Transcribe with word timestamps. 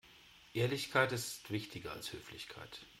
Ehrlichkeit 0.55 1.11
ist 1.11 1.51
wichtiger 1.51 1.91
als 1.91 2.11
Höflichkeit. 2.11 2.87